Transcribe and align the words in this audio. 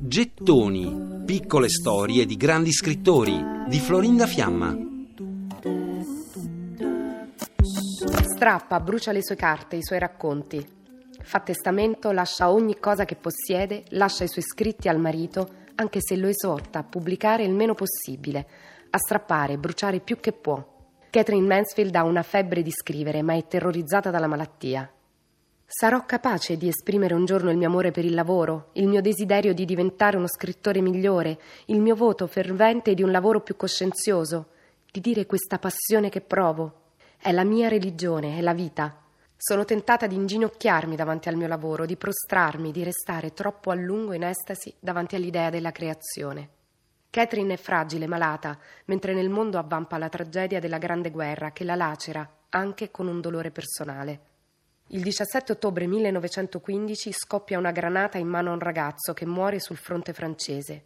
Gettoni, 0.00 1.22
piccole 1.26 1.68
storie 1.68 2.24
di 2.24 2.36
grandi 2.38 2.72
scrittori 2.72 3.38
di 3.68 3.78
Florinda 3.78 4.26
Fiamma. 4.26 4.74
Strappa, 8.34 8.80
brucia 8.80 9.12
le 9.12 9.22
sue 9.22 9.36
carte, 9.36 9.76
i 9.76 9.82
suoi 9.82 9.98
racconti. 9.98 10.66
Fa 11.20 11.40
testamento, 11.40 12.12
lascia 12.12 12.50
ogni 12.50 12.78
cosa 12.78 13.04
che 13.04 13.16
possiede, 13.16 13.84
lascia 13.90 14.24
i 14.24 14.28
suoi 14.28 14.44
scritti 14.44 14.88
al 14.88 14.98
marito, 14.98 15.46
anche 15.74 15.98
se 16.00 16.16
lo 16.16 16.28
esorta 16.28 16.78
a 16.78 16.84
pubblicare 16.84 17.44
il 17.44 17.52
meno 17.52 17.74
possibile, 17.74 18.46
a 18.88 18.96
strappare, 18.96 19.58
bruciare 19.58 20.00
più 20.00 20.18
che 20.18 20.32
può. 20.32 20.66
Catherine 21.10 21.46
Mansfield 21.46 21.94
ha 21.94 22.04
una 22.04 22.22
febbre 22.22 22.62
di 22.62 22.70
scrivere, 22.70 23.20
ma 23.20 23.34
è 23.34 23.46
terrorizzata 23.46 24.08
dalla 24.08 24.28
malattia. 24.28 24.90
Sarò 25.74 26.04
capace 26.04 26.58
di 26.58 26.68
esprimere 26.68 27.14
un 27.14 27.24
giorno 27.24 27.50
il 27.50 27.56
mio 27.56 27.66
amore 27.66 27.92
per 27.92 28.04
il 28.04 28.12
lavoro, 28.12 28.68
il 28.74 28.86
mio 28.86 29.00
desiderio 29.00 29.54
di 29.54 29.64
diventare 29.64 30.18
uno 30.18 30.28
scrittore 30.28 30.82
migliore, 30.82 31.38
il 31.68 31.80
mio 31.80 31.96
voto 31.96 32.26
fervente 32.26 32.92
di 32.92 33.02
un 33.02 33.10
lavoro 33.10 33.40
più 33.40 33.56
coscienzioso, 33.56 34.48
di 34.90 35.00
dire 35.00 35.24
questa 35.24 35.58
passione 35.58 36.10
che 36.10 36.20
provo. 36.20 36.90
È 37.16 37.32
la 37.32 37.42
mia 37.42 37.68
religione, 37.68 38.36
è 38.36 38.42
la 38.42 38.52
vita. 38.52 38.94
Sono 39.34 39.64
tentata 39.64 40.06
di 40.06 40.14
inginocchiarmi 40.14 40.94
davanti 40.94 41.30
al 41.30 41.36
mio 41.36 41.48
lavoro, 41.48 41.86
di 41.86 41.96
prostrarmi, 41.96 42.70
di 42.70 42.84
restare 42.84 43.32
troppo 43.32 43.70
a 43.70 43.74
lungo 43.74 44.12
in 44.12 44.24
estasi 44.24 44.74
davanti 44.78 45.16
all'idea 45.16 45.48
della 45.48 45.72
creazione. 45.72 46.50
Catherine 47.08 47.54
è 47.54 47.56
fragile, 47.56 48.06
malata, 48.06 48.58
mentre 48.84 49.14
nel 49.14 49.30
mondo 49.30 49.56
avvampa 49.56 49.96
la 49.96 50.10
tragedia 50.10 50.60
della 50.60 50.76
Grande 50.76 51.10
Guerra 51.10 51.50
che 51.50 51.64
la 51.64 51.76
lacera, 51.76 52.30
anche 52.50 52.90
con 52.90 53.06
un 53.08 53.22
dolore 53.22 53.50
personale. 53.50 54.31
Il 54.94 55.00
17 55.00 55.52
ottobre 55.52 55.86
1915 55.86 57.12
scoppia 57.12 57.56
una 57.56 57.70
granata 57.70 58.18
in 58.18 58.28
mano 58.28 58.50
a 58.50 58.52
un 58.52 58.58
ragazzo 58.58 59.14
che 59.14 59.24
muore 59.24 59.58
sul 59.58 59.78
fronte 59.78 60.12
francese. 60.12 60.84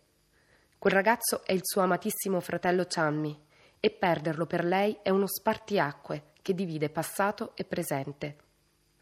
Quel 0.78 0.92
ragazzo 0.92 1.44
è 1.44 1.52
il 1.52 1.62
suo 1.64 1.82
amatissimo 1.82 2.38
fratello 2.38 2.84
Chammi 2.86 3.36
e 3.80 3.90
perderlo 3.90 4.46
per 4.46 4.64
lei 4.64 4.96
è 5.02 5.10
uno 5.10 5.26
spartiacque 5.26 6.26
che 6.40 6.54
divide 6.54 6.88
passato 6.88 7.50
e 7.56 7.64
presente. 7.64 8.36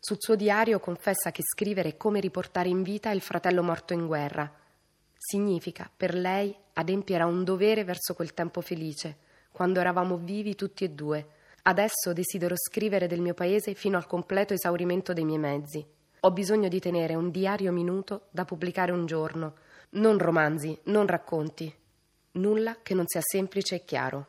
Sul 0.01 0.17
suo 0.19 0.37
diario 0.37 0.81
confessa 0.81 1.31
che 1.31 1.43
scrivere 1.43 1.91
è 1.91 1.97
come 1.99 2.19
riportare 2.19 2.71
in 2.71 2.83
vita 2.83 3.11
il 3.11 3.21
fratello 3.21 3.63
morto 3.63 3.93
in 3.93 4.07
guerra. 4.07 4.51
Significa 5.19 5.91
per 5.95 6.15
lei 6.15 6.57
adempiere 6.73 7.25
a 7.25 7.27
un 7.27 7.45
dovere 7.45 7.85
verso 7.85 8.15
quel 8.15 8.33
tempo 8.33 8.63
felice, 8.63 9.19
quando 9.53 9.81
eravamo 9.81 10.17
vivi 10.17 10.55
tutti 10.55 10.83
e 10.85 10.89
due 10.89 11.29
Adesso 11.67 12.13
desidero 12.13 12.57
scrivere 12.59 13.07
del 13.07 13.23
mio 13.23 13.33
paese 13.33 13.73
fino 13.73 13.97
al 13.97 14.07
completo 14.07 14.53
esaurimento 14.53 15.15
dei 15.15 15.25
miei 15.25 15.39
mezzi. 15.39 15.83
Ho 16.21 16.31
bisogno 16.31 16.69
di 16.69 16.79
tenere 16.79 17.15
un 17.15 17.31
diario 17.31 17.73
minuto 17.73 18.27
da 18.29 18.45
pubblicare 18.45 18.93
un 18.93 19.07
giorno, 19.07 19.55
non 19.93 20.19
romanzi, 20.19 20.79
non 20.85 21.07
racconti. 21.07 21.75
Nulla 22.33 22.77
che 22.83 22.93
non 22.93 23.07
sia 23.07 23.23
semplice 23.23 23.77
e 23.77 23.85
chiaro. 23.87 24.27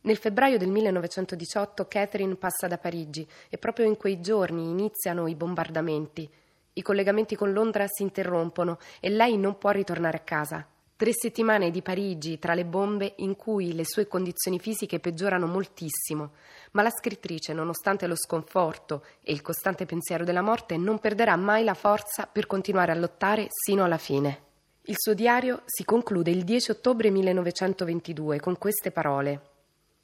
Nel 0.00 0.16
febbraio 0.16 0.58
del 0.58 0.70
1918 0.70 1.86
Catherine 1.86 2.34
passa 2.34 2.66
da 2.66 2.78
Parigi 2.78 3.24
e 3.48 3.58
proprio 3.58 3.86
in 3.86 3.96
quei 3.96 4.20
giorni 4.20 4.68
iniziano 4.68 5.28
i 5.28 5.36
bombardamenti. 5.36 6.28
I 6.72 6.82
collegamenti 6.82 7.36
con 7.36 7.52
Londra 7.52 7.86
si 7.86 8.02
interrompono 8.02 8.78
e 8.98 9.08
lei 9.08 9.36
non 9.36 9.56
può 9.56 9.70
ritornare 9.70 10.16
a 10.16 10.22
casa. 10.22 10.66
Tre 11.02 11.12
settimane 11.12 11.72
di 11.72 11.82
Parigi 11.82 12.38
tra 12.38 12.54
le 12.54 12.64
bombe 12.64 13.14
in 13.16 13.34
cui 13.34 13.74
le 13.74 13.84
sue 13.84 14.06
condizioni 14.06 14.60
fisiche 14.60 15.00
peggiorano 15.00 15.48
moltissimo, 15.48 16.30
ma 16.70 16.82
la 16.82 16.90
scrittrice, 16.90 17.52
nonostante 17.52 18.06
lo 18.06 18.14
sconforto 18.14 19.04
e 19.20 19.32
il 19.32 19.42
costante 19.42 19.84
pensiero 19.84 20.22
della 20.22 20.42
morte, 20.42 20.76
non 20.76 21.00
perderà 21.00 21.34
mai 21.34 21.64
la 21.64 21.74
forza 21.74 22.28
per 22.30 22.46
continuare 22.46 22.92
a 22.92 22.94
lottare 22.94 23.48
sino 23.48 23.82
alla 23.82 23.98
fine. 23.98 24.42
Il 24.82 24.94
suo 24.96 25.12
diario 25.12 25.62
si 25.64 25.84
conclude 25.84 26.30
il 26.30 26.44
10 26.44 26.70
ottobre 26.70 27.10
1922 27.10 28.38
con 28.38 28.56
queste 28.56 28.92
parole. 28.92 29.40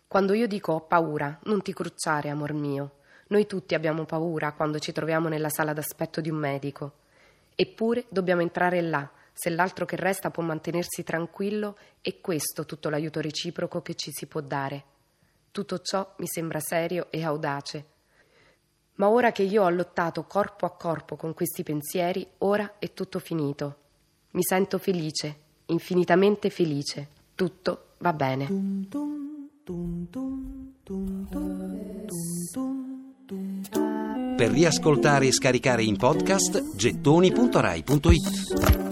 Quando 0.09 0.33
io 0.33 0.49
dico 0.49 0.73
ho 0.73 0.81
paura, 0.81 1.39
non 1.45 1.63
ti 1.63 1.73
crucciare, 1.73 2.29
amor 2.29 2.55
mio. 2.55 2.95
Noi 3.29 3.47
tutti 3.47 3.77
abbiamo 3.77 4.05
paura 4.05 4.51
quando 4.51 4.81
ci 4.81 4.91
troviamo 4.91 5.29
nella 5.29 5.49
sala 5.49 5.73
d'aspetto 5.73 6.21
di 6.21 6.29
un 6.29 6.39
medico. 6.39 6.93
Eppure 7.55 8.05
dobbiamo 8.09 8.41
entrare 8.41 8.81
là 8.81 9.09
se 9.41 9.51
l'altro 9.51 9.85
che 9.85 9.95
resta 9.95 10.33
può 10.33 10.43
mantenersi 10.43 11.05
tranquillo, 11.05 11.79
è 12.01 12.21
questo 12.21 12.65
tutto 12.65 12.89
l'aiuto 12.89 13.21
reciproco 13.21 13.83
che 13.83 13.95
ci 13.95 14.11
si 14.11 14.27
può 14.27 14.41
dare. 14.41 14.83
Tutto 15.53 15.79
ciò 15.79 16.15
mi 16.17 16.27
sembra 16.27 16.59
serio 16.59 17.07
e 17.11 17.23
audace. 17.23 17.87
Ma 18.95 19.09
ora 19.09 19.31
che 19.31 19.45
io 19.45 19.63
ho 19.63 19.71
lottato 19.71 20.25
corpo 20.25 20.67
a 20.67 20.73
corpo 20.73 21.15
con 21.15 21.35
questi 21.35 21.63
pensieri, 21.63 22.27
ora 22.39 22.81
è 22.81 22.93
tutto 22.93 23.21
finito. 23.21 23.77
Mi 24.33 24.43
sento 24.43 24.79
felice, 24.79 25.37
infinitamente 25.67 26.51
felice. 26.51 27.07
Tutto 27.37 27.91
va 27.99 28.13
bene. 28.13 28.49
Per 34.37 34.51
riascoltare 34.51 35.29
e 35.29 35.33
scaricare 35.33 35.85
in 35.85 35.97
podcast 35.97 36.75
gettoni.rai.it 36.75 38.88